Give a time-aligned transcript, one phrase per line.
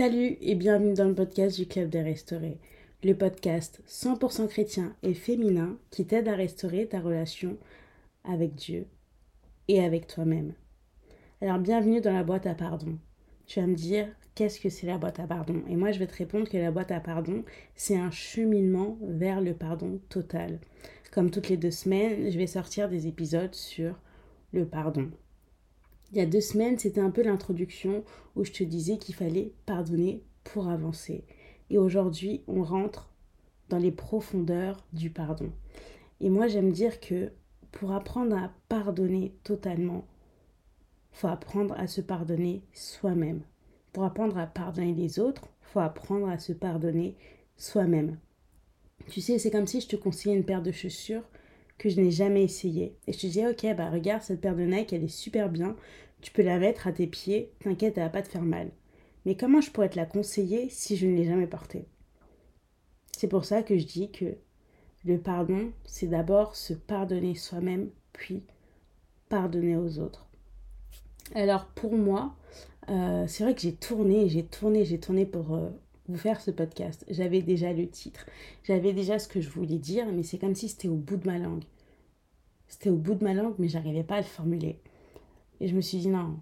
[0.00, 2.56] Salut et bienvenue dans le podcast du Club des Restaurés,
[3.04, 7.58] le podcast 100% chrétien et féminin qui t'aide à restaurer ta relation
[8.24, 8.86] avec Dieu
[9.68, 10.54] et avec toi-même.
[11.42, 12.96] Alors bienvenue dans la boîte à pardon.
[13.44, 15.62] Tu vas me dire qu'est-ce que c'est la boîte à pardon?
[15.68, 17.44] Et moi je vais te répondre que la boîte à pardon,
[17.74, 20.60] c'est un cheminement vers le pardon total.
[21.12, 24.00] Comme toutes les deux semaines, je vais sortir des épisodes sur
[24.54, 25.10] le pardon.
[26.12, 29.52] Il y a deux semaines, c'était un peu l'introduction où je te disais qu'il fallait
[29.66, 31.24] pardonner pour avancer.
[31.70, 33.10] Et aujourd'hui, on rentre
[33.68, 35.52] dans les profondeurs du pardon.
[36.20, 37.30] Et moi, j'aime dire que
[37.70, 40.04] pour apprendre à pardonner totalement,
[41.12, 43.42] faut apprendre à se pardonner soi-même.
[43.92, 47.16] Pour apprendre à pardonner les autres, faut apprendre à se pardonner
[47.56, 48.18] soi-même.
[49.08, 51.24] Tu sais, c'est comme si je te conseillais une paire de chaussures
[51.80, 52.94] que je n'ai jamais essayé.
[53.06, 55.76] Et je te disais, ok, bah regarde, cette paire de Nike, elle est super bien.
[56.20, 58.70] Tu peux la mettre à tes pieds, t'inquiète, elle va pas te faire mal.
[59.24, 61.86] Mais comment je pourrais te la conseiller si je ne l'ai jamais portée?
[63.16, 64.36] C'est pour ça que je dis que
[65.06, 68.42] le pardon, c'est d'abord se pardonner soi-même, puis
[69.30, 70.26] pardonner aux autres.
[71.34, 72.34] Alors pour moi,
[72.90, 75.70] euh, c'est vrai que j'ai tourné, j'ai tourné, j'ai tourné pour euh,
[76.08, 77.06] vous faire ce podcast.
[77.08, 78.26] J'avais déjà le titre,
[78.64, 81.26] j'avais déjà ce que je voulais dire, mais c'est comme si c'était au bout de
[81.26, 81.64] ma langue.
[82.70, 84.80] C'était au bout de ma langue, mais j'arrivais pas à le formuler.
[85.58, 86.40] Et je me suis dit non,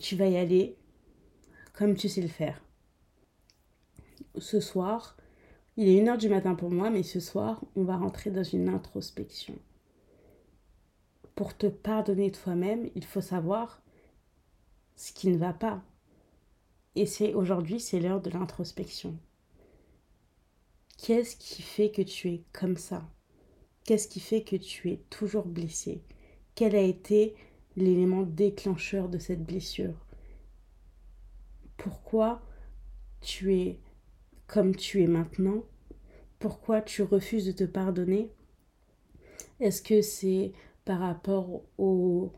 [0.00, 0.78] tu vas y aller
[1.74, 2.62] comme tu sais le faire.
[4.38, 5.16] Ce soir,
[5.76, 8.68] il est 1h du matin pour moi, mais ce soir, on va rentrer dans une
[8.68, 9.58] introspection.
[11.34, 13.82] Pour te pardonner toi-même, il faut savoir
[14.94, 15.82] ce qui ne va pas.
[16.94, 19.18] Et c'est aujourd'hui, c'est l'heure de l'introspection.
[20.98, 23.02] Qu'est-ce qui fait que tu es comme ça?
[23.84, 26.02] Qu'est-ce qui fait que tu es toujours blessé?
[26.54, 27.34] Quel a été
[27.76, 30.06] l'élément déclencheur de cette blessure?
[31.76, 32.40] Pourquoi
[33.20, 33.78] tu es
[34.46, 35.64] comme tu es maintenant?
[36.38, 38.30] Pourquoi tu refuses de te pardonner?
[39.60, 40.52] Est-ce que c'est
[40.84, 42.32] par rapport aux,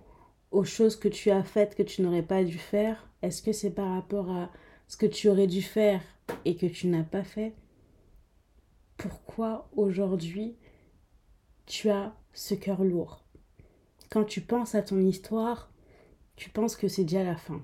[0.65, 3.09] choses que tu as faites que tu n'aurais pas dû faire?
[3.23, 4.51] Est-ce que c'est par rapport à
[4.89, 6.03] ce que tu aurais dû faire
[6.45, 7.55] et que tu n'as pas fait?
[8.97, 10.56] Pourquoi aujourd'hui
[11.66, 13.25] tu as ce cœur lourd
[14.10, 15.71] Quand tu penses à ton histoire,
[16.37, 17.60] tu penses que c'est déjà la fin.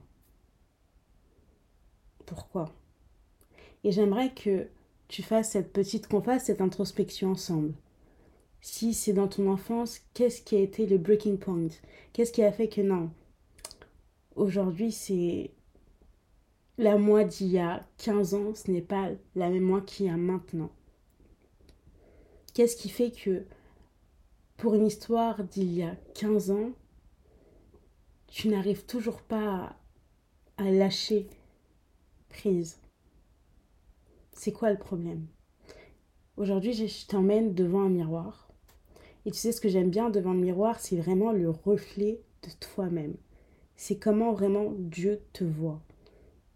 [2.26, 2.72] Pourquoi?
[3.84, 4.68] Et j'aimerais que
[5.08, 7.74] tu fasses cette petite, qu'on cette introspection ensemble.
[8.60, 11.68] Si c'est dans ton enfance, qu'est-ce qui a été le breaking point?
[12.12, 13.10] Qu'est-ce qui a fait que non?
[14.36, 15.50] Aujourd'hui, c'est
[16.78, 20.08] la moi d'il y a 15 ans, ce n'est pas la même moi qu'il y
[20.08, 20.70] a maintenant.
[22.54, 23.44] Qu'est-ce qui fait que
[24.56, 26.72] pour une histoire d'il y a 15 ans,
[28.28, 29.76] tu n'arrives toujours pas
[30.56, 31.28] à, lâcher
[32.28, 32.80] prise
[34.32, 35.26] C'est quoi le problème?
[36.36, 38.52] Aujourd'hui, je t'emmène devant un miroir
[39.24, 42.50] et tu sais, ce que j'aime bien devant le miroir, c'est vraiment le reflet de
[42.58, 43.14] toi-même.
[43.76, 45.80] C'est comment vraiment Dieu te voit.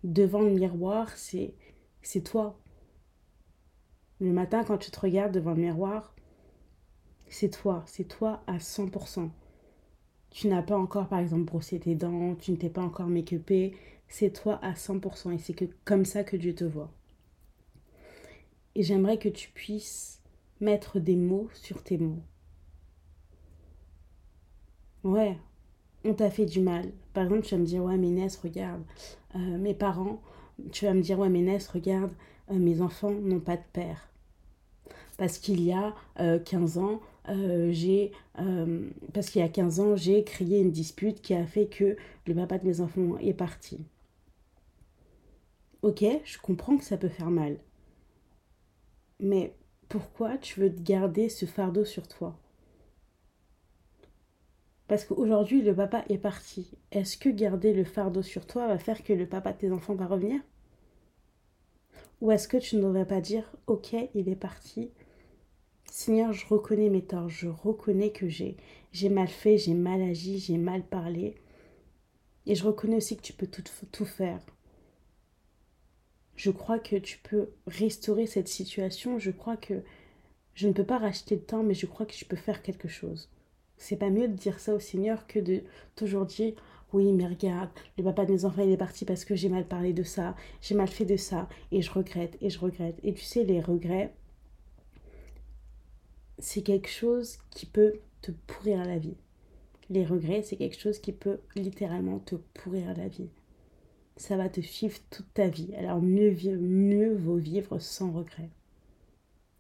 [0.03, 1.55] Devant le miroir, c'est
[2.03, 2.59] c'est toi.
[4.21, 6.15] Le matin, quand tu te regardes devant le miroir,
[7.29, 9.31] c'est toi, c'est toi à 100%.
[10.31, 13.75] Tu n'as pas encore, par exemple, brossé tes dents, tu ne t'es pas encore make-upé,
[14.09, 15.33] c'est toi à 100%.
[15.33, 16.91] Et c'est que comme ça que Dieu te voit.
[18.75, 20.21] Et j'aimerais que tu puisses
[20.61, 22.23] mettre des mots sur tes mots.
[25.05, 25.39] Ouais,
[26.05, 26.93] on t'a fait du mal.
[27.15, 28.83] Par exemple, tu vas me dire, ouais, mais regarde,
[29.35, 30.21] euh, mes parents,
[30.73, 32.13] tu vas me dire, ouais, mais regarde,
[32.51, 34.09] euh, mes enfants n'ont pas de père.
[35.17, 35.95] Parce qu'il y a
[36.45, 36.79] 15
[37.29, 38.13] euh, j'ai
[39.13, 42.35] parce qu'il y a 15 ans, j'ai créé une dispute qui a fait que le
[42.35, 43.85] papa de mes enfants est parti.
[45.83, 47.59] Ok, je comprends que ça peut faire mal.
[49.21, 49.55] Mais
[49.89, 52.37] pourquoi tu veux garder ce fardeau sur toi?
[54.89, 56.71] Parce qu'aujourd'hui, le papa est parti.
[56.93, 59.95] Est-ce que garder le fardeau sur toi va faire que le papa de tes enfants
[59.95, 60.41] va revenir?
[62.21, 64.91] Ou est-ce que tu ne devrais pas dire, ok, il est parti.
[65.99, 68.59] Seigneur, je reconnais mes torts, je reconnais que j'ai,
[68.93, 71.37] j'ai mal fait, j'ai mal agi, j'ai mal parlé.
[72.45, 74.45] Et je reconnais aussi que tu peux tout, faire.
[76.35, 79.19] Je crois que tu peux restaurer cette situation.
[79.19, 79.83] Je crois que
[80.53, 82.89] je ne peux pas racheter le temps, mais je crois que tu peux faire quelque
[82.89, 83.31] chose.
[83.79, 85.63] C'est pas mieux de dire ça au Seigneur que de
[85.95, 86.53] toujours dire
[86.93, 89.67] oui, mais regarde, le papa de mes enfants, il est parti parce que j'ai mal
[89.67, 92.99] parlé de ça, j'ai mal fait de ça, et je regrette, et je regrette.
[93.03, 94.13] Et tu sais, les regrets,
[96.39, 99.17] c'est quelque chose qui peut te pourrir la vie.
[99.89, 103.29] Les regrets, c'est quelque chose qui peut littéralement te pourrir la vie.
[104.17, 105.75] ça va te suivre toute ta vie.
[105.77, 108.49] Alors mieux, mieux vaut vivre sans regret.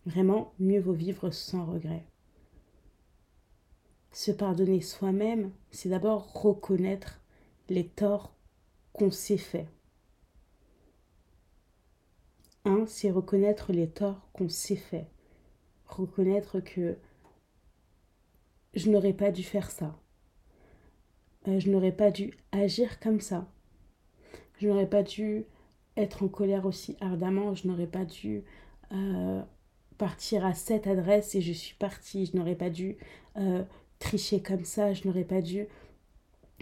[0.06, 2.04] Vraiment, mieux vaut vivre sans regret.
[4.12, 7.20] Se pardonner soi-même, c'est d'abord reconnaître
[7.68, 8.32] les torts
[8.94, 9.68] qu'on s'est faits.
[12.64, 15.06] Un, c'est reconnaître les torts qu'on s'est faits.
[15.86, 16.96] Reconnaître que
[18.74, 19.98] je n'aurais pas dû faire ça.
[21.48, 23.46] Euh, je n'aurais pas dû agir comme ça.
[24.58, 25.44] Je n'aurais pas dû
[25.96, 27.54] être en colère aussi ardemment.
[27.54, 28.44] Je n'aurais pas dû
[28.92, 29.42] euh,
[29.98, 32.26] partir à cette adresse et je suis partie.
[32.26, 32.96] Je n'aurais pas dû
[33.36, 33.64] euh,
[33.98, 34.92] tricher comme ça.
[34.92, 35.66] Je n'aurais pas dû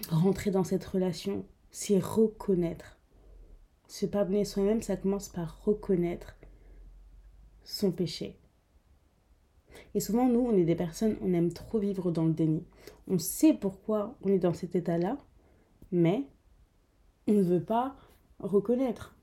[0.09, 1.45] rentrer dans cette relation.
[1.71, 2.99] C'est reconnaître.
[3.89, 6.37] Se pardonner soi-même, ça commence par reconnaître
[7.65, 8.37] son péché.
[9.95, 12.65] Et souvent, nous, on est des personnes, on aime trop vivre dans le déni.
[13.09, 15.19] On sait pourquoi on est dans cet état-là,
[15.93, 16.25] mais
[17.27, 17.97] on ne veut pas
[18.39, 19.15] reconnaître.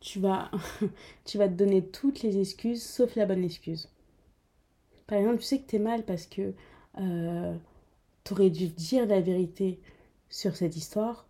[0.00, 0.50] Tu vas,
[1.24, 3.90] tu vas te donner toutes les excuses sauf la bonne excuse.
[5.06, 6.54] Par exemple, tu sais que tu es mal parce que
[6.98, 7.56] euh,
[8.24, 9.80] tu aurais dû dire la vérité
[10.28, 11.26] sur cette histoire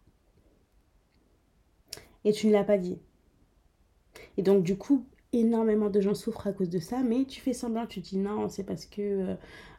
[2.25, 2.99] et tu ne l'as pas dit.
[4.37, 7.53] Et donc, du coup, énormément de gens souffrent à cause de ça, mais tu fais
[7.53, 9.35] semblant, tu dis non, c'est parce que euh,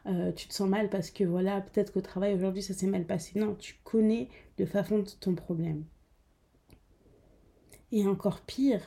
[0.06, 3.04] euh, tu te sens mal, parce que voilà, peut-être qu'au travail aujourd'hui ça s'est mal
[3.04, 3.38] passé.
[3.38, 5.84] Non, tu connais de ton problème.
[7.92, 8.82] Et encore pire,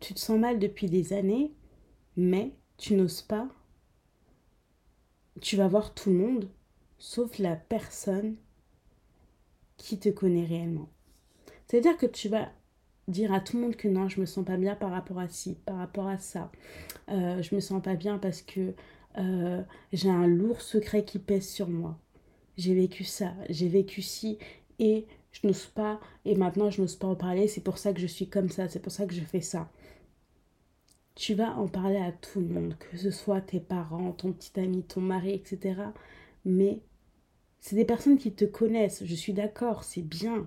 [0.00, 1.54] tu te sens mal depuis des années,
[2.16, 3.48] mais tu n'oses pas.
[5.40, 6.50] Tu vas voir tout le monde,
[6.98, 8.36] sauf la personne
[9.76, 10.88] qui te connaît réellement.
[11.66, 12.52] C'est-à-dire que tu vas
[13.08, 15.28] dire à tout le monde que non, je me sens pas bien par rapport à
[15.28, 16.50] ci, par rapport à ça.
[17.08, 18.74] Euh, je me sens pas bien parce que
[19.18, 19.62] euh,
[19.92, 21.98] j'ai un lourd secret qui pèse sur moi.
[22.56, 24.38] J'ai vécu ça, j'ai vécu ci
[24.78, 28.00] et je n'ose pas et maintenant je n'ose pas en parler, c'est pour ça que
[28.00, 29.70] je suis comme ça, c'est pour ça que je fais ça.
[31.14, 34.58] Tu vas en parler à tout le monde, que ce soit tes parents, ton petit
[34.58, 35.74] ami, ton mari, etc.
[36.44, 36.80] Mais
[37.60, 40.46] c'est des personnes qui te connaissent, je suis d'accord, c'est bien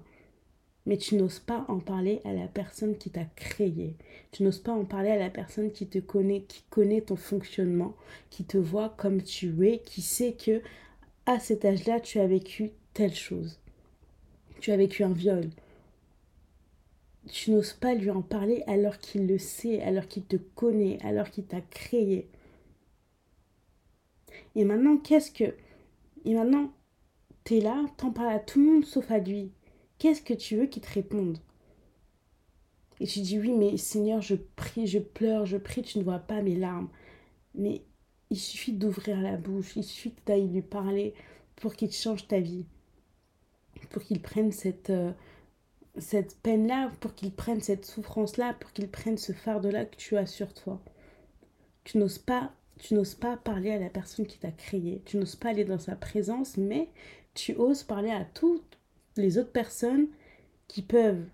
[0.85, 3.95] mais tu n'oses pas en parler à la personne qui t'a créé.
[4.31, 7.95] Tu n'oses pas en parler à la personne qui te connaît, qui connaît ton fonctionnement,
[8.29, 10.61] qui te voit comme tu es, qui sait que
[11.25, 13.59] à cet âge-là, tu as vécu telle chose.
[14.59, 15.49] Tu as vécu un viol.
[17.31, 21.31] Tu n'oses pas lui en parler alors qu'il le sait, alors qu'il te connaît, alors
[21.31, 22.29] qu'il t'a créé.
[24.55, 25.55] Et maintenant, qu'est-ce que...
[26.25, 26.71] Et maintenant,
[27.43, 29.51] t'es là, t'en parles à tout le monde sauf à lui.
[29.97, 31.37] Qu'est-ce que tu veux qu'il te réponde
[32.99, 36.19] Et tu dis oui, mais Seigneur, je prie, je pleure, je prie, tu ne vois
[36.19, 36.89] pas mes larmes.
[37.53, 37.81] Mais
[38.29, 41.13] il suffit d'ouvrir la bouche, il suffit que tu lui parler
[41.55, 42.65] pour qu'il change ta vie,
[43.89, 45.11] pour qu'il prenne cette, euh,
[45.97, 50.25] cette peine-là, pour qu'il prenne cette souffrance-là, pour qu'il prenne ce fardeau-là que tu as
[50.25, 50.81] sur toi.
[51.83, 55.35] Tu n'oses pas, tu n'oses pas parler à la personne qui t'a créé, tu n'oses
[55.35, 56.89] pas aller dans sa présence, mais
[57.33, 58.74] tu oses parler à toute
[59.17, 60.07] les autres personnes
[60.67, 61.25] qui peuvent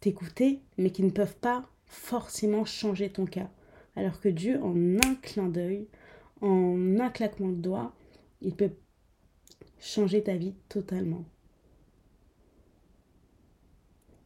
[0.00, 3.50] t'écouter, mais qui ne peuvent pas forcément changer ton cas.
[3.96, 5.86] Alors que Dieu, en un clin d'œil,
[6.40, 7.94] en un claquement de doigts,
[8.40, 8.70] il peut
[9.78, 11.24] changer ta vie totalement.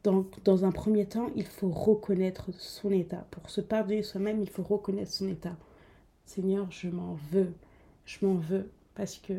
[0.05, 3.27] Donc, dans un premier temps, il faut reconnaître son état.
[3.33, 5.57] Pour se pardonner soi-même, il faut reconnaître son état.
[6.25, 7.53] Seigneur, je m'en veux.
[8.05, 9.33] Je m'en veux parce que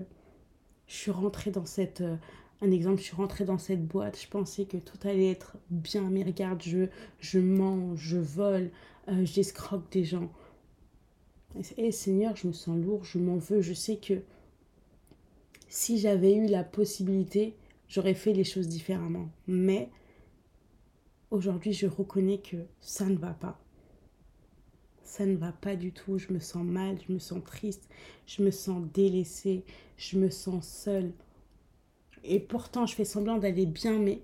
[0.87, 2.17] je suis rentrée dans cette euh,
[2.61, 6.09] un exemple, je suis rentrée dans cette boîte, je pensais que tout allait être bien,
[6.09, 6.87] mais regarde, je,
[7.19, 8.71] je mange, je vole,
[9.09, 10.31] euh, j'escroque des gens.
[11.77, 14.21] Et Seigneur, je me sens lourd, je m'en veux, je sais que
[15.69, 17.55] si j'avais eu la possibilité,
[17.87, 19.29] j'aurais fait les choses différemment.
[19.47, 19.89] Mais
[21.31, 23.59] aujourd'hui, je reconnais que ça ne va pas.
[25.03, 27.89] Ça ne va pas du tout, je me sens mal, je me sens triste,
[28.25, 29.63] je me sens délaissée,
[29.97, 31.11] je me sens seule.
[32.27, 34.21] Et pourtant, je fais semblant d'aller bien, mais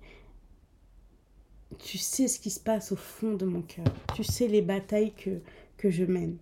[1.80, 3.86] tu sais ce qui se passe au fond de mon cœur.
[4.14, 5.40] Tu sais les batailles que,
[5.78, 6.38] que je mène.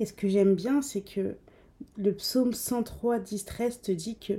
[0.00, 1.36] Et ce que j'aime bien, c'est que
[1.96, 4.34] le psaume 103, 10, 13 te dit que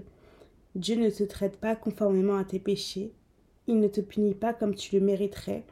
[0.75, 3.13] Dieu ne te traite pas conformément à tes péchés.
[3.67, 5.63] Il ne te punit pas comme tu le mériterais,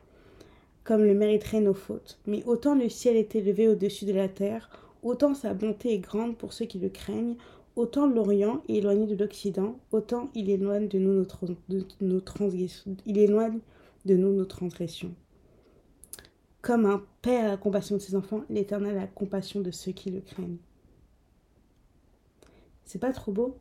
[0.86, 2.20] comme le mériteraient nos fautes.
[2.26, 4.70] Mais autant le ciel est élevé au-dessus de la terre,
[5.04, 7.36] autant sa bonté est grande pour ceux qui le craignent,
[7.82, 11.14] Autant l'Orient est éloigné de l'Occident, autant il éloigne de nous
[12.00, 12.96] nos, transgressions.
[13.08, 15.16] Il de nous nos transgressions.
[16.62, 19.94] Comme un père a la compassion de ses enfants, l'Éternel a la compassion de ceux
[19.94, 20.60] qui le craignent.
[22.86, 23.58] C'est pas trop beau?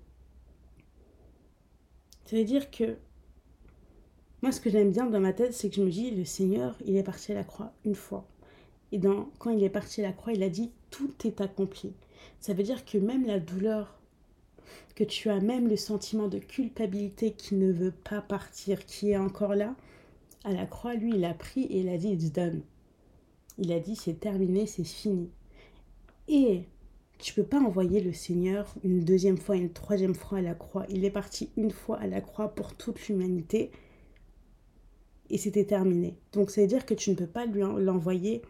[2.27, 2.99] Ça veut dire que
[4.43, 6.77] Moi, ce que j'aime bien dans ma tête, c'est que je me dis, le Seigneur,
[6.85, 8.29] il est parti à la croix une fois.
[8.93, 9.01] Et
[9.39, 11.95] quand il est parti à la croix, il a dit, tout est accompli.
[12.39, 14.00] Ça veut dire que même la douleur,
[14.95, 19.17] que tu as même le sentiment de culpabilité qui ne veut pas partir, qui est
[19.17, 19.75] encore là,
[20.45, 22.63] à la croix, lui, il a pris et il a dit, it's done.
[23.59, 25.31] Il a dit, c'est terminé, c'est fini.
[26.29, 26.63] Et
[27.19, 30.87] tu peux pas envoyer le Seigneur une deuxième fois, une troisième fois à la croix.
[30.89, 33.71] Il est parti une fois à la croix pour toute l'humanité
[35.29, 36.17] et c'était terminé.
[36.33, 38.43] Donc ça veut dire que tu ne peux pas lui l'envoyer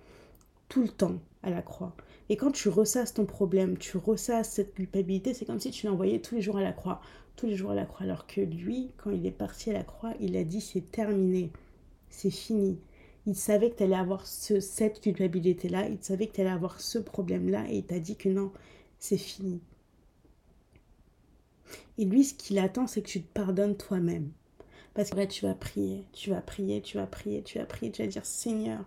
[0.69, 1.95] tout le temps à la croix.
[2.31, 6.21] Et quand tu ressasses ton problème, tu ressasses cette culpabilité, c'est comme si tu l'envoyais
[6.21, 7.01] tous les jours à la croix,
[7.35, 8.05] tous les jours à la croix.
[8.05, 11.51] Alors que lui, quand il est parti à la croix, il a dit c'est terminé,
[12.09, 12.79] c'est fini.
[13.27, 16.81] Il savait que tu allais avoir ce, cette culpabilité-là, il savait que tu allais avoir
[16.81, 18.53] ce problème-là, et il t'a dit que non,
[19.01, 19.61] c'est fini.
[21.99, 24.31] Et lui, ce qu'il attend, c'est que tu te pardonnes toi-même.
[24.95, 28.03] Parce que tu vas prier, tu vas prier, tu vas prier, tu vas prier, tu
[28.03, 28.85] vas dire Seigneur,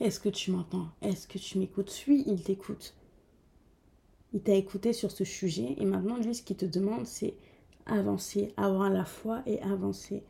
[0.00, 0.88] est-ce que tu m'entends?
[1.02, 2.04] Est-ce que tu m'écoutes?
[2.08, 2.94] Oui, il t'écoute.
[4.32, 7.34] Il t'a écouté sur ce sujet et maintenant, lui, ce qu'il te demande, c'est
[7.86, 10.22] avancer, avoir la foi et avancer.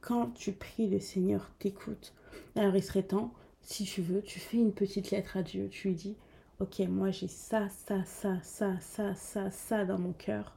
[0.00, 2.12] Quand tu pries, le Seigneur t'écoute.
[2.56, 3.32] Alors, il serait temps,
[3.62, 5.68] si tu veux, tu fais une petite lettre à Dieu.
[5.70, 6.16] Tu lui dis,
[6.60, 10.56] ok, moi j'ai ça, ça, ça, ça, ça, ça, ça dans mon cœur.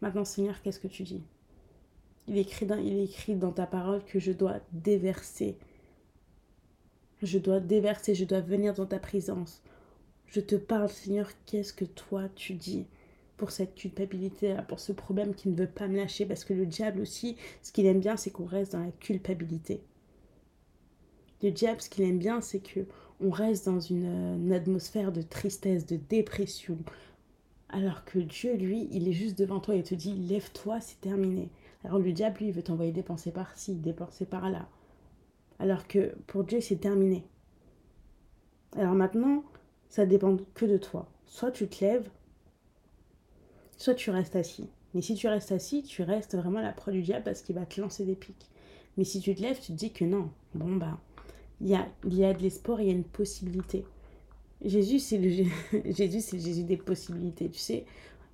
[0.00, 1.22] Maintenant, Seigneur, qu'est-ce que tu dis
[2.26, 5.58] il écrit, il écrit dans ta parole que je dois déverser.
[7.24, 9.62] Je dois déverser, je dois venir dans ta présence.
[10.26, 12.86] Je te parle, Seigneur, qu'est-ce que toi tu dis
[13.38, 16.66] pour cette culpabilité, pour ce problème qui ne veut pas me lâcher, parce que le
[16.66, 19.80] diable aussi, ce qu'il aime bien, c'est qu'on reste dans la culpabilité.
[21.42, 22.80] Le diable, ce qu'il aime bien, c'est que
[23.20, 26.76] on reste dans une, atmosphère de tristesse, de dépression,
[27.70, 31.48] alors que Dieu, lui, il est juste devant toi et te dit, lève-toi, c'est terminé.
[31.84, 34.68] Alors le diable, lui, il veut t'envoyer des pensées par-ci, des pensées par-là.
[35.58, 37.24] Alors que pour Dieu, c'est terminé.
[38.76, 39.44] Alors maintenant,
[39.88, 41.08] ça dépend que de toi.
[41.26, 42.08] Soit tu te lèves,
[43.76, 44.68] soit tu restes assis.
[44.94, 47.66] Mais si tu restes assis, tu restes vraiment la proie du diable parce qu'il va
[47.66, 48.48] te lancer des pics.
[48.96, 50.30] Mais si tu te lèves, tu te dis que non.
[50.54, 50.98] Bon, bah,
[51.60, 53.84] il y a, y a de l'espoir, il y a une possibilité.
[54.64, 55.30] Jésus, c'est le,
[55.92, 57.48] Jésus, c'est Jésus des possibilités.
[57.48, 57.84] Tu sais,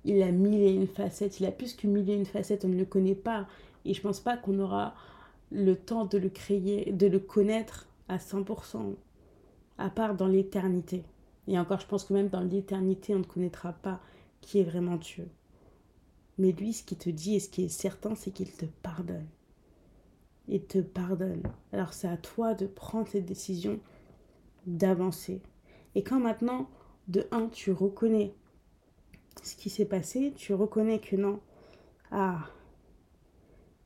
[0.05, 1.39] il a mille et une facettes.
[1.39, 2.65] Il a plus que mille et une facettes.
[2.65, 3.47] On ne le connaît pas.
[3.85, 4.93] Et je pense pas qu'on aura
[5.51, 8.95] le temps de le créer, de le connaître à 100%,
[9.77, 11.03] à part dans l'éternité.
[11.47, 13.99] Et encore, je pense que même dans l'éternité, on ne connaîtra pas
[14.41, 15.27] qui est vraiment Dieu.
[16.37, 19.27] Mais lui, ce qu'il te dit et ce qui est certain, c'est qu'il te pardonne.
[20.47, 21.43] Il te pardonne.
[21.71, 23.79] Alors c'est à toi de prendre cette décision,
[24.65, 25.41] d'avancer.
[25.95, 26.69] Et quand maintenant,
[27.07, 28.33] de un, tu reconnais
[29.43, 31.39] ce qui s'est passé, tu reconnais que non.
[32.11, 32.47] Ah,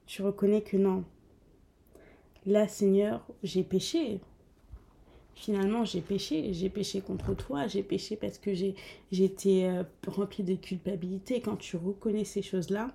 [0.05, 1.03] tu reconnais que non.
[2.45, 4.19] Là, Seigneur, j'ai péché.
[5.33, 6.53] Finalement, j'ai péché.
[6.53, 7.67] J'ai péché contre toi.
[7.67, 8.53] J'ai péché parce que
[9.25, 11.41] été euh, rempli de culpabilité.
[11.41, 12.93] Quand tu reconnais ces choses-là,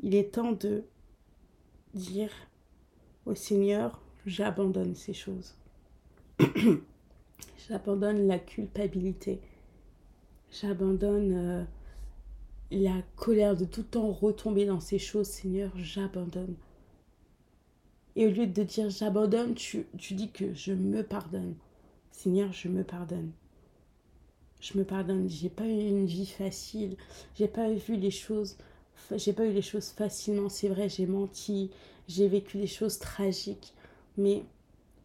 [0.00, 0.84] il est temps de
[1.94, 2.30] dire
[3.26, 5.54] au Seigneur, j'abandonne ces choses.
[7.68, 9.40] j'abandonne la culpabilité
[10.60, 11.64] J'abandonne euh,
[12.74, 16.56] la colère de tout temps retomber dans ces choses, Seigneur, j'abandonne.
[18.16, 21.54] Et au lieu de dire j'abandonne, tu, tu dis que je me pardonne.
[22.10, 23.32] Seigneur, je me pardonne.
[24.60, 25.28] Je me pardonne.
[25.28, 26.96] J'ai pas eu une vie facile.
[27.34, 28.56] J'ai pas vu les choses.
[29.16, 30.48] J'ai pas eu les choses facilement.
[30.48, 31.70] C'est vrai, j'ai menti.
[32.08, 33.74] J'ai vécu des choses tragiques.
[34.16, 34.44] Mais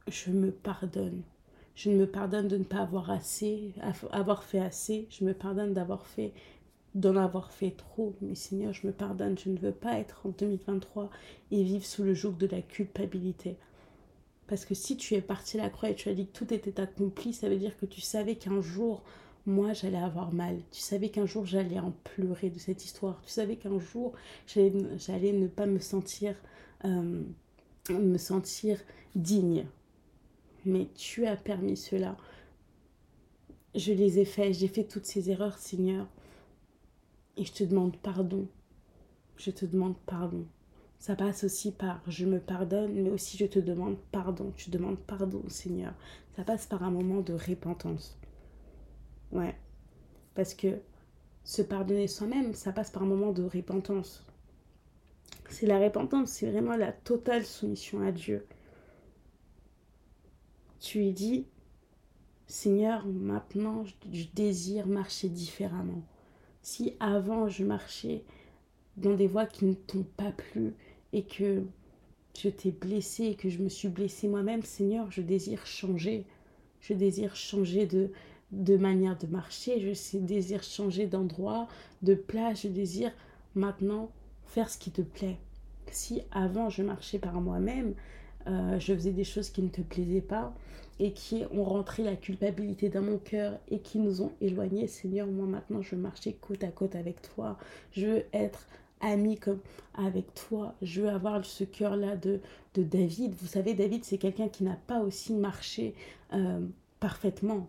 [0.08, 1.24] je me pardonne.
[1.76, 3.74] Je me pardonne de ne pas avoir assez,
[4.12, 5.08] avoir fait assez.
[5.10, 6.34] Je me pardonne d'avoir fait,
[6.96, 8.16] d'en avoir fait trop.
[8.22, 9.38] Mais Seigneur, je me pardonne.
[9.38, 11.10] Je ne veux pas être en 2023
[11.52, 13.58] et vivre sous le joug de la culpabilité.
[14.48, 16.54] Parce que si tu es parti à la croix et tu as dit que tout
[16.54, 19.04] était accompli, ça veut dire que tu savais qu'un jour,
[19.46, 20.60] moi, j'allais avoir mal.
[20.72, 23.22] Tu savais qu'un jour, j'allais en pleurer de cette histoire.
[23.24, 24.14] Tu savais qu'un jour,
[24.48, 26.36] j'allais ne pas me sentir,
[26.86, 27.22] euh,
[27.90, 28.80] me sentir
[29.16, 29.66] digne
[30.66, 32.18] mais tu as permis cela.
[33.76, 36.08] Je les ai faits, j'ai fait toutes ces erreurs, Seigneur.
[37.40, 38.48] Et je te demande pardon.
[39.38, 40.46] Je te demande pardon.
[41.00, 44.54] Ça passe aussi par je me pardonne, mais aussi je te demande pardon.
[44.56, 45.96] Tu demandes pardon, Seigneur.
[46.36, 48.20] Ça passe par un moment de repentance.
[49.32, 49.56] Ouais.
[50.36, 50.80] Parce que
[51.44, 54.24] se pardonner soi-même, ça passe par un moment de repentance.
[55.50, 58.46] C'est la repentance, c'est vraiment la totale soumission à Dieu
[60.80, 61.46] tu lui dis,
[62.48, 66.02] Seigneur, maintenant je désire marcher différemment.
[66.72, 68.24] Si avant je marchais
[68.96, 70.76] dans des voies qui ne t'ont pas plu
[71.14, 71.64] et que
[72.38, 76.26] je t'ai blessé et que je me suis blessée moi-même, Seigneur, je désire changer.
[76.80, 78.12] Je désire changer de,
[78.52, 81.68] de manière de marcher, je désire changer d'endroit,
[82.04, 83.14] de place, je désire
[83.56, 84.12] maintenant
[84.46, 85.40] faire ce qui te plaît.
[85.92, 87.96] Si avant je marchais par moi-même,
[88.48, 90.54] euh, je faisais des choses qui ne te plaisaient pas
[91.00, 95.28] et qui ont rentré la culpabilité dans mon cœur et qui nous ont éloignés, Seigneur,
[95.28, 97.58] moi maintenant je veux marcher côte à côte avec toi.
[97.92, 98.68] Je veux être
[99.02, 99.60] ami comme
[99.94, 100.76] avec toi.
[100.82, 102.40] Je veux avoir ce cœur-là de,
[102.74, 103.34] de David.
[103.40, 105.94] Vous savez, David, c'est quelqu'un qui n'a pas aussi marché
[106.34, 106.60] euh,
[107.00, 107.68] parfaitement.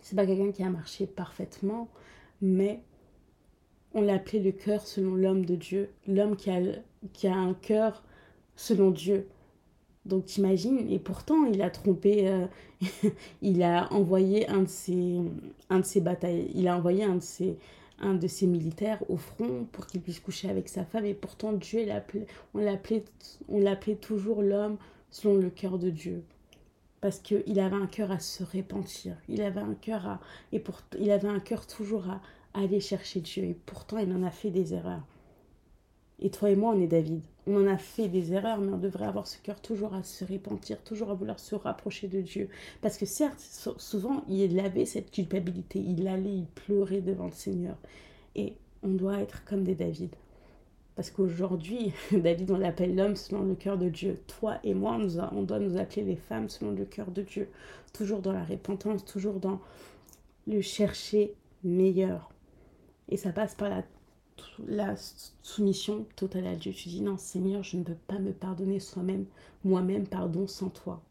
[0.00, 1.88] C'est pas quelqu'un qui a marché parfaitement,
[2.40, 2.82] mais
[3.94, 6.60] on l'appelait le cœur selon l'homme de Dieu, l'homme qui a,
[7.12, 8.04] qui a un cœur
[8.56, 9.26] selon Dieu.
[10.06, 12.46] Donc t'imagines, et pourtant il a trompé, euh,
[13.42, 15.20] il a envoyé un de ses,
[15.68, 16.02] un de ses
[16.54, 17.56] il a envoyé un de ses,
[17.98, 21.52] un de ses militaires au front pour qu'il puisse coucher avec sa femme, et pourtant
[21.52, 21.86] Dieu,
[22.54, 23.04] on l'appelait,
[23.48, 24.76] on l'appelait toujours l'homme
[25.10, 26.22] selon le cœur de Dieu
[27.00, 30.20] parce qu'il avait un cœur à se repentir, il avait un cœur à
[30.52, 32.20] et pour, il avait un cœur toujours à,
[32.54, 35.02] aller chercher Dieu et pourtant il en a fait des erreurs.
[36.20, 38.78] Et toi et moi on est David, on en a fait des erreurs mais on
[38.78, 42.48] devrait avoir ce cœur toujours à se repentir, toujours à vouloir se rapprocher de Dieu
[42.80, 43.40] parce que certes
[43.76, 47.76] souvent il avait cette culpabilité, il allait il pleurait devant le Seigneur
[48.34, 50.14] et on doit être comme des David.
[50.96, 54.18] Parce qu'aujourd'hui, David, on l'appelle l'homme selon le cœur de Dieu.
[54.26, 54.98] Toi et moi,
[55.32, 57.50] on, doit nous appeler les femmes selon le cœur de Dieu.
[57.92, 59.60] Toujours dans la repentance, toujours dans
[60.46, 62.30] le chercher meilleur.
[63.08, 63.82] Et ça passe par la,
[64.66, 64.94] la
[65.42, 66.72] soumission totale à Dieu.
[66.72, 69.26] Tu dis, non, Seigneur, je ne peux pas me pardonner soi-même,
[69.64, 71.02] moi-même, pardon, sans toi.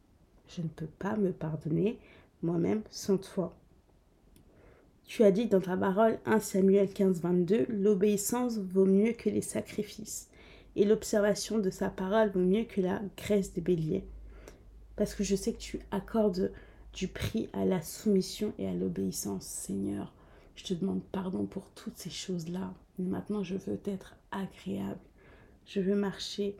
[0.48, 2.00] Je ne peux pas me pardonner
[2.42, 3.56] moi-même sans toi.
[5.06, 9.42] Tu as dit dans ta parole 1 Samuel 15, 22, l'obéissance vaut mieux que les
[9.42, 10.30] sacrifices,
[10.76, 14.04] et l'observation de sa parole vaut mieux que la graisse de bélier.
[14.96, 16.52] Parce que je sais que tu accordes
[16.94, 20.12] du prix à la soumission et à l'obéissance, Seigneur.
[20.56, 22.74] Je te demande pardon pour toutes ces choses-là.
[22.98, 25.00] Maintenant, je veux être agréable.
[25.66, 26.56] Je veux marcher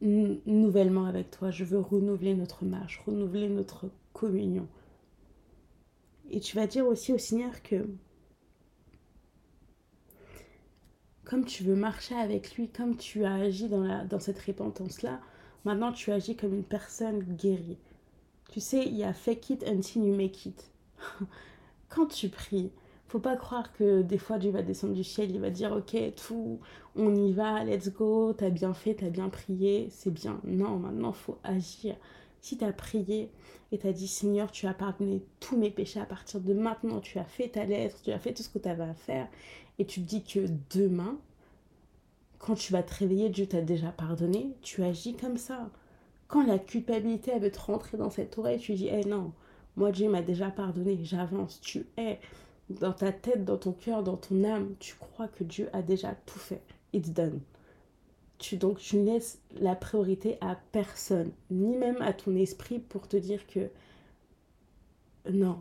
[0.00, 1.50] nouvellement avec toi.
[1.50, 4.68] Je veux renouveler notre marche, renouveler notre communion.
[6.30, 7.86] Et tu vas dire aussi au Seigneur que
[11.24, 15.20] comme tu veux marcher avec lui, comme tu as agi dans, la, dans cette repentance-là,
[15.64, 17.78] maintenant tu agis comme une personne guérie.
[18.50, 20.70] Tu sais, il y a fake it until you make it.
[21.88, 22.70] Quand tu pries,
[23.08, 25.96] faut pas croire que des fois Dieu va descendre du ciel, il va dire ok,
[26.16, 26.58] tout,
[26.96, 30.40] on y va, let's go, t'as bien fait, t'as bien prié, c'est bien.
[30.44, 31.96] Non, maintenant faut agir.
[32.40, 33.30] Si tu as prié
[33.72, 37.00] et tu as dit Seigneur, tu as pardonné tous mes péchés à partir de maintenant,
[37.00, 39.28] tu as fait ta lettre, tu as fait tout ce que tu avais à faire,
[39.78, 41.16] et tu te dis que demain,
[42.38, 45.70] quand tu vas te réveiller, Dieu t'a déjà pardonné, tu agis comme ça.
[46.28, 49.32] Quand la culpabilité elle veut te rentrer dans cette oreille, tu dis Eh non,
[49.76, 51.60] moi Dieu m'a déjà pardonné, j'avance.
[51.60, 52.18] Tu es
[52.70, 56.14] dans ta tête, dans ton cœur, dans ton âme, tu crois que Dieu a déjà
[56.26, 56.62] tout fait.
[56.92, 57.40] It's done.
[58.38, 63.16] Tu, donc tu laisses la priorité à personne, ni même à ton esprit pour te
[63.16, 63.70] dire que
[65.30, 65.60] non,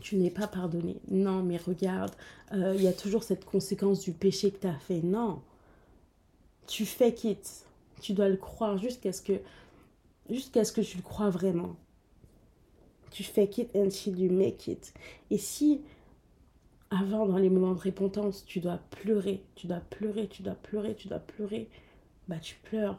[0.00, 0.96] tu n'es pas pardonné.
[1.08, 2.14] Non, mais regarde,
[2.52, 5.00] euh, il y a toujours cette conséquence du péché que tu as fait.
[5.02, 5.40] Non,
[6.66, 7.64] tu fais quitte.
[8.00, 9.40] Tu dois le croire jusqu'à ce que
[10.30, 11.74] jusqu'à ce que tu le crois vraiment.
[13.10, 14.92] Tu fais it until you make it.
[15.30, 15.80] Et si
[16.90, 20.94] avant, dans les moments de repentance, tu dois pleurer, tu dois pleurer, tu dois pleurer,
[20.94, 21.68] tu dois pleurer,
[22.28, 22.98] bah tu pleures.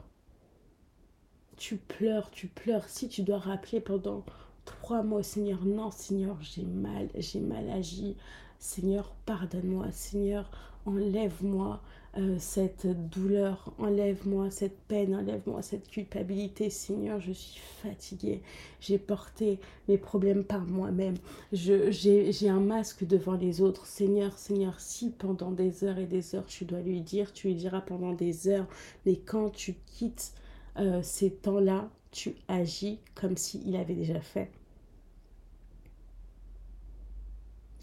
[1.57, 2.87] Tu pleures, tu pleures.
[2.87, 4.23] Si tu dois rappeler pendant
[4.65, 8.15] trois mois, Seigneur, non, Seigneur, j'ai mal, j'ai mal agi.
[8.59, 9.91] Seigneur, pardonne-moi.
[9.91, 10.49] Seigneur,
[10.85, 11.81] enlève-moi.
[12.17, 16.69] Euh, cette douleur, enlève-moi cette peine, enlève-moi cette culpabilité.
[16.71, 18.41] Seigneur, je suis fatiguée.
[18.81, 21.15] J'ai porté mes problèmes par moi-même.
[21.51, 23.85] J'ai un masque devant les autres.
[23.85, 27.55] Seigneur, Seigneur, si pendant des heures et des heures tu dois lui dire, tu lui
[27.55, 28.67] diras pendant des heures.
[29.05, 30.33] Mais quand tu quittes
[30.77, 34.49] euh, ces temps-là, tu agis comme s'il avait déjà fait.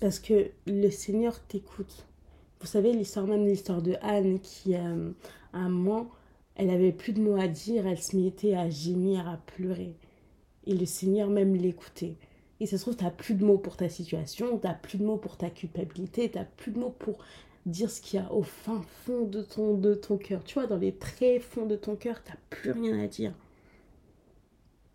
[0.01, 2.06] Parce que le Seigneur t'écoute.
[2.61, 5.11] Vous savez, l'histoire même, l'histoire de Anne qui, euh,
[5.53, 6.09] à un moment,
[6.55, 9.95] elle avait plus de mots à dire, elle se mettait à gémir, à pleurer.
[10.67, 12.17] Et le Seigneur même l'écoutait.
[12.59, 14.99] Et ça se trouve, tu n'as plus de mots pour ta situation, tu n'as plus
[14.99, 17.19] de mots pour ta culpabilité, tu n'as plus de mots pour
[17.67, 20.43] dire ce qu'il y a au fin fond de ton, de ton cœur.
[20.45, 23.35] Tu vois, dans les très fonds de ton cœur, tu n'as plus rien à dire.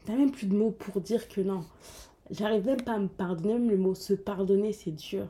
[0.06, 1.64] Tu n'as même plus de mots pour dire que non.
[2.32, 5.28] J'arrive même pas à me pardonner, même le mot se pardonner, c'est dur.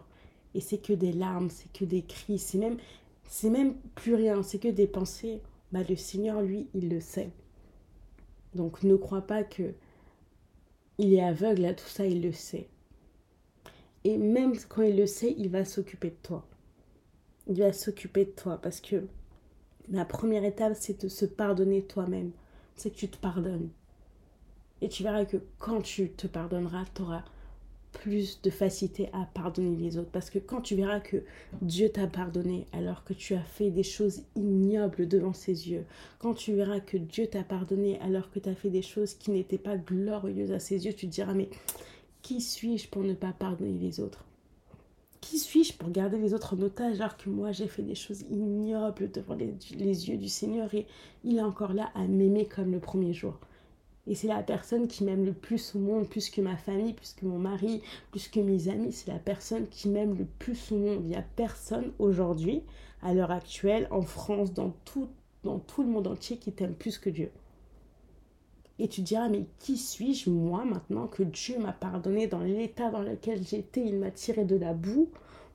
[0.54, 2.78] Et c'est que des larmes, c'est que des cris, c'est même,
[3.28, 5.42] c'est même plus rien, c'est que des pensées.
[5.72, 7.32] Bah, le Seigneur, lui, il le sait.
[8.56, 9.74] Donc ne crois pas que
[10.98, 12.68] il est aveugle à tout ça, il le sait.
[14.04, 16.46] Et même quand il le sait, il va s'occuper de toi.
[17.48, 19.08] Il va s'occuper de toi parce que
[19.90, 22.32] la première étape, c'est de se pardonner toi-même.
[22.76, 23.70] C'est que tu te pardonnes.
[24.82, 27.24] Et tu verras que quand tu te pardonneras, tu auras
[27.92, 30.12] plus de facilité à pardonner les autres.
[30.12, 31.18] Parce que quand tu verras que
[31.62, 35.86] Dieu t'a pardonné alors que tu as fait des choses ignobles devant ses yeux,
[36.20, 39.32] quand tu verras que Dieu t'a pardonné alors que tu as fait des choses qui
[39.32, 41.50] n'étaient pas glorieuses à ses yeux, tu te diras, mais
[42.22, 44.24] qui suis-je pour ne pas pardonner les autres?
[45.20, 48.22] Qui suis-je pour garder les autres en otage alors que moi j'ai fait des choses
[48.32, 50.88] ignobles devant les, les yeux du Seigneur et
[51.24, 53.38] il est encore là à m'aimer comme le premier jour?
[54.08, 57.14] Et c'est la personne qui m'aime le plus au monde, plus que ma famille, plus
[57.14, 58.92] que mon mari, plus que mes amis.
[58.92, 61.02] C'est la personne qui m'aime le plus au monde.
[61.04, 62.64] Il n'y a personne aujourd'hui,
[63.04, 65.08] à l'heure actuelle, en France, dans tout,
[65.44, 67.32] dans tout le monde entier, qui t'aime plus que Dieu.
[68.80, 73.04] Et tu diras, mais qui suis-je, moi, maintenant que Dieu m'a pardonné dans l'état dans
[73.04, 73.86] lequel j'étais?
[73.86, 75.12] Il m'a tiré de la boue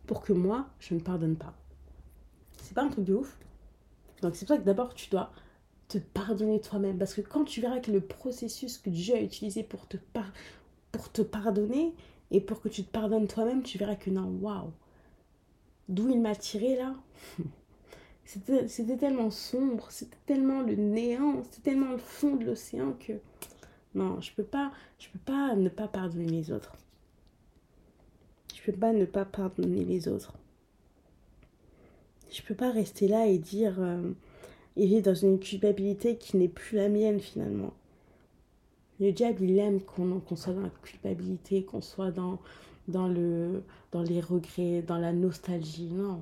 [0.07, 1.53] pour que moi, je ne pardonne pas.
[2.63, 3.37] C'est pas un truc de ouf.
[4.23, 5.33] Donc c'est pour ça que d'abord, tu dois
[5.89, 6.99] te pardonner toi-même.
[6.99, 9.97] Parce que quand tu verras que le processus que Dieu a utilisé pour te,
[11.23, 11.95] pardonner
[12.31, 14.73] et pour que tu te pardonnes toi-même, tu verras que non, waouh,
[15.89, 16.95] d'où il m'a tiré là?
[18.25, 23.13] C'était tellement sombre, c'était tellement le néant, c'était tellement le fond de l'océan que
[23.95, 26.77] non, je peux pas, je peux pas ne pas pardonner les autres.
[28.53, 30.35] Je peux pas ne pas pardonner les autres.
[32.31, 34.11] Je peux pas rester là et dire euh,
[34.77, 37.73] il est dans une culpabilité qui n'est plus la mienne finalement.
[39.01, 42.39] Le diable, il aime qu'on soit dans la culpabilité, qu'on soit dans,
[42.89, 43.63] dans, le,
[43.93, 45.91] dans les regrets, dans la nostalgie.
[45.91, 46.21] Non.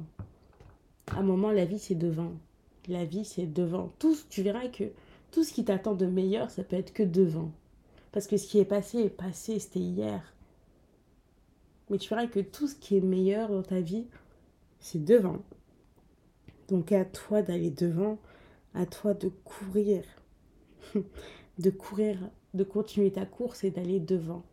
[1.09, 2.33] À un moment, la vie, c'est devant.
[2.89, 3.93] La vie, c'est devant.
[3.99, 4.85] Tout, tu verras que
[5.31, 7.51] tout ce qui t'attend de meilleur, ça peut être que devant.
[8.13, 10.33] Parce que ce qui est passé est passé, c'était hier.
[11.91, 14.07] Mais tu verras que tout ce qui est meilleur dans ta vie,
[14.81, 15.39] c'est devant.
[16.69, 18.19] Donc à toi d'aller devant,
[18.75, 20.05] à toi de courir,
[21.59, 22.19] de courir,
[22.55, 24.45] de continuer ta course et d'aller devant.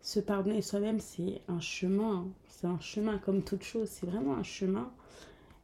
[0.00, 4.42] Se pardonner soi-même, c'est un chemin, c'est un chemin comme toute chose, c'est vraiment un
[4.42, 4.90] chemin.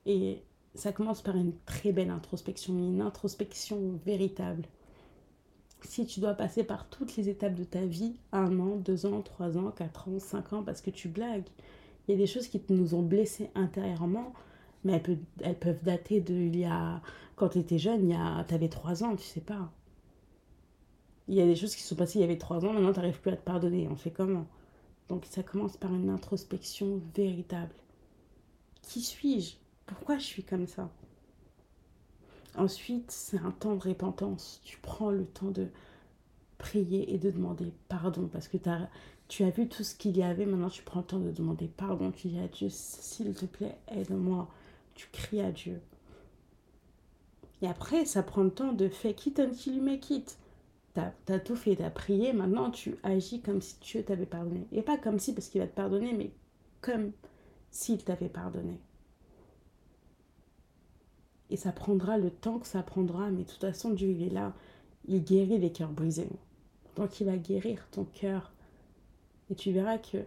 [0.07, 0.42] Et
[0.74, 4.64] ça commence par une très belle introspection, une introspection véritable.
[5.83, 9.22] Si tu dois passer par toutes les étapes de ta vie, un an, deux ans,
[9.22, 11.46] trois ans, quatre ans, cinq ans, parce que tu blagues,
[12.07, 14.33] il y a des choses qui nous ont blessés intérieurement,
[14.85, 15.03] mais
[15.42, 17.01] elles, peuvent, dater de il y a
[17.37, 19.73] quand tu étais jeune, il y a tu avais 3 ans, tu sais pas.
[21.27, 22.92] Il y a des choses qui se sont passées il y avait 3 ans, maintenant
[22.92, 23.88] tu n'arrives plus à te pardonner.
[23.90, 24.47] On fait comment?
[25.09, 27.75] Donc ça commence par une introspection véritable.
[28.83, 29.55] Qui suis-je?
[29.87, 30.90] Pourquoi je suis comme ça?
[32.57, 34.61] Ensuite, c'est un temps de repentance.
[34.64, 35.68] Tu prends le temps de
[36.59, 38.88] prier et de demander pardon parce que as,
[39.29, 40.47] tu as vu tout ce qu'il y avait.
[40.47, 42.12] Maintenant, tu prends le temps de demander pardon.
[42.12, 44.49] Tu dis à Dieu, s'il te plaît, aide-moi
[44.95, 45.81] tu cries à Dieu.
[47.63, 50.39] Et après, ça prend le temps de faire quitte until you make it.
[50.93, 54.67] T'as as tout fait, t'as prié, maintenant tu agis comme si Dieu t'avait pardonné.
[54.71, 56.31] Et pas comme si parce qu'il va te pardonner, mais
[56.81, 57.13] comme
[57.71, 58.79] s'il t'avait pardonné.
[61.51, 64.31] Et ça prendra le temps que ça prendra, mais de toute façon, Dieu, il est
[64.31, 64.55] là.
[65.07, 66.29] Il guérit les cœurs brisés.
[66.97, 68.53] Donc il va guérir ton cœur.
[69.51, 70.19] Et tu verras que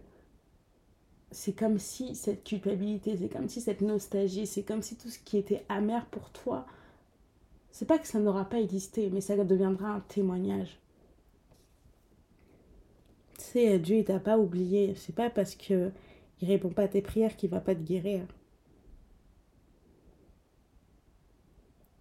[1.30, 5.18] c'est comme si cette culpabilité, c'est comme si cette nostalgie, c'est comme si tout ce
[5.18, 6.66] qui était amer pour toi,
[7.70, 10.78] c'est pas que ça n'aura pas existé, mais ça deviendra un témoignage.
[13.38, 14.94] Sais, Dieu, il t'a pas oublié.
[14.96, 15.92] C'est pas parce que
[16.40, 18.26] il répond pas à tes prières qu'il va pas te guérir.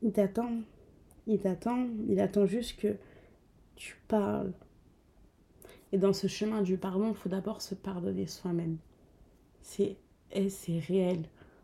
[0.02, 0.62] Il t'attend.
[1.28, 1.88] Il t'attend.
[2.08, 2.96] Il attend juste que
[3.76, 4.54] tu parles.
[5.92, 8.78] Et dans ce chemin du pardon, il faut d'abord se pardonner soi-même
[9.68, 9.98] c'est
[10.50, 11.24] c'est réel.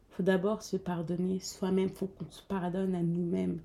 [0.10, 3.62] faut d'abord se pardonner soi-même, faut qu'on se pardonne à nous-mêmes.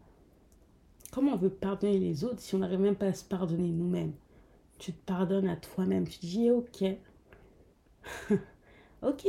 [1.13, 4.13] Comment on veut pardonner les autres si on n'arrive même pas à se pardonner nous-mêmes?
[4.79, 6.85] Tu te pardonnes à toi-même, tu dis ok.
[9.03, 9.27] ok,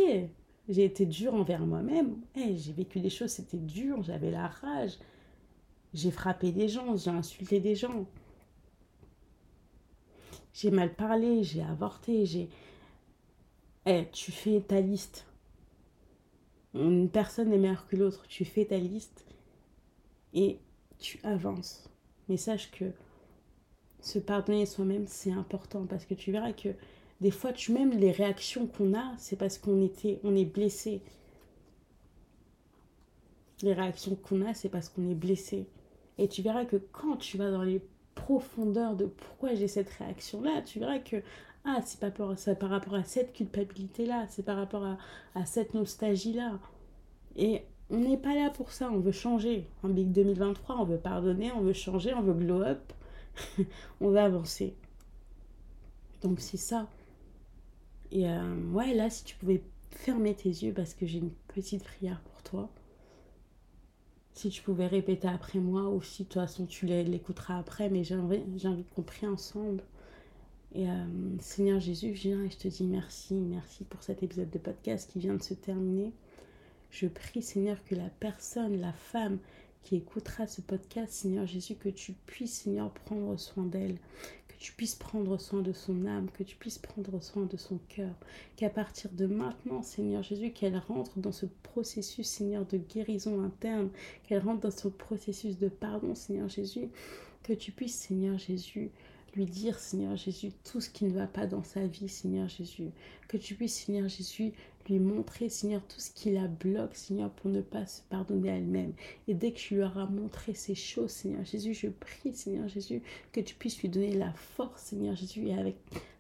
[0.70, 2.18] j'ai été dur envers moi-même.
[2.36, 5.00] Hey, j'ai vécu des choses, c'était dur, j'avais la rage.
[5.94, 8.06] J'ai frappé des gens, j'ai insulté des gens.
[10.54, 12.50] J'ai mal parlé, j'ai avorté, j'ai
[13.86, 15.26] eh, tu fais ta liste.
[16.74, 18.26] Une personne est meilleure que l'autre.
[18.28, 19.26] Tu fais ta liste
[20.34, 20.60] et
[21.00, 21.90] tu avances.
[22.28, 22.86] Mais sache que
[24.02, 26.70] se pardonner soi-même, c'est important parce que tu verras que
[27.22, 31.02] Des fois, tu même les réactions qu'on a, c'est parce qu'on était, on est blessé.
[33.62, 35.68] Les réactions qu'on a, c'est parce qu'on est blessé.
[36.18, 37.82] Et tu verras que quand tu vas dans les
[38.16, 41.18] profondeurs de pourquoi j'ai cette réaction-là, tu verras que
[41.78, 44.86] ah, c'est pas par, rapport à cette culpabilité-là, c'est par rapport
[45.36, 46.60] à, cette nostalgie-là.
[47.36, 49.68] Et on n'est pas là pour ça, on veut changer.
[49.84, 52.94] En Big 2023, on veut pardonner, on veut changer, on veut glow up,
[54.02, 54.76] on veut avancer.
[56.22, 56.88] Donc c'est ça.
[58.12, 61.84] Et euh, ouais, là, si tu pouvais fermer tes yeux parce que j'ai une petite
[61.84, 62.70] prière pour toi.
[64.34, 68.10] Si tu pouvais répéter après moi, ou si de toute façon tu l'écouteras après, mais
[68.14, 69.84] envie qu'on prie ensemble.
[70.76, 70.94] Et euh,
[71.40, 75.10] Seigneur Jésus, je viens et je te dis merci, merci pour cet épisode de podcast
[75.12, 76.14] qui vient de se terminer.
[76.92, 79.40] Je prie, Seigneur, que la personne, la femme
[79.82, 83.98] qui écoutera ce podcast, Seigneur Jésus, que tu puisses, Seigneur, prendre soin d'elle,
[84.48, 87.80] que tu puisses prendre soin de son âme, que tu puisses prendre soin de son
[87.90, 88.14] cœur,
[88.56, 93.90] qu'à partir de maintenant, Seigneur Jésus, qu'elle rentre dans ce processus, Seigneur, de guérison interne,
[94.24, 96.90] qu'elle rentre dans ce processus de pardon, Seigneur Jésus,
[97.42, 98.92] que tu puisses, Seigneur Jésus,
[99.36, 102.90] lui dire, Seigneur Jésus, tout ce qui ne va pas dans sa vie, Seigneur Jésus.
[103.28, 104.54] Que tu puisses, Seigneur Jésus,
[104.98, 108.94] montrer, Seigneur, tout ce qui la bloque, Seigneur, pour ne pas se pardonner elle-même.
[109.28, 113.04] Et dès que tu lui auras montré ces choses, Seigneur Jésus, je prie, Seigneur Jésus,
[113.32, 115.76] que tu puisses lui donner la force, Seigneur Jésus, et avec,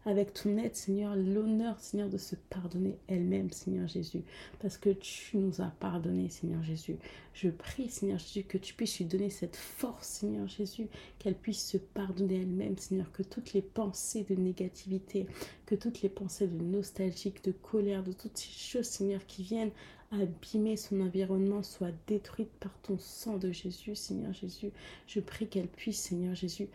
[0.05, 4.21] avec ton aide, Seigneur, l'honneur, Seigneur, de se pardonner elle-même, Seigneur Jésus,
[4.59, 6.97] parce que tu nous as pardonné, Seigneur Jésus.
[7.33, 10.87] Je prie, Seigneur Jésus, que tu puisses lui donner cette force, Seigneur Jésus,
[11.19, 15.25] qu'elle puisse se pardonner elle-même, Seigneur, que toutes les pensées de négativité,
[15.69, 19.69] que toutes les pensées de nostalgique, de colère, de toutes ces choses, Seigneur, qui viennent
[20.11, 24.71] abîmer son environnement soient détruites par ton sang de Jésus, Seigneur Jésus.
[25.05, 26.69] Je prie qu'elle puisse, Seigneur Jésus,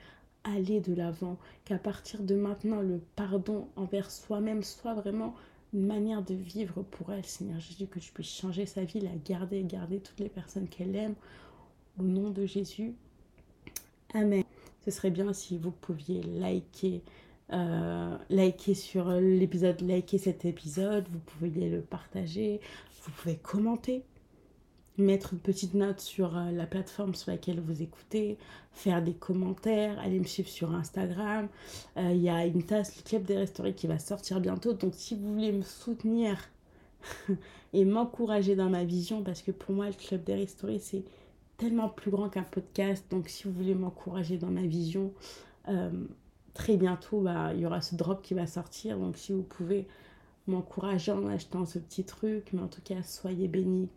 [0.44, 5.34] aller de l'avant, qu'à partir de maintenant, le pardon envers soi-même soit vraiment
[5.72, 9.16] une manière de vivre pour elle, Seigneur Jésus, que tu puisses changer sa vie, la
[9.24, 11.16] garder, garder toutes les personnes qu'elle aime.
[11.98, 12.94] Au nom de Jésus.
[14.12, 14.44] Amen.
[14.84, 17.02] Ce serait bien si vous pouviez liker,
[17.52, 22.60] euh, liker sur l'épisode, liker cet épisode, vous pouvez le partager,
[23.02, 24.02] vous pouvez commenter,
[24.96, 28.38] mettre une petite note sur euh, la plateforme sur laquelle vous écoutez,
[28.72, 31.48] faire des commentaires, aller me suivre sur Instagram.
[31.98, 34.94] Euh, il y a une tasse, le club des restaurants qui va sortir bientôt, donc
[34.96, 36.38] si vous voulez me soutenir
[37.74, 41.04] et m'encourager dans ma vision, parce que pour moi le club des restaurants c'est
[41.58, 45.12] tellement plus grand qu'un podcast, donc si vous voulez m'encourager dans ma vision,
[46.54, 48.98] très bientôt, bah, il y aura ce drop qui va sortir.
[48.98, 49.86] Donc, si vous pouvez
[50.46, 53.88] m'encourager en achetant ce petit truc, mais en tout cas, soyez bénis.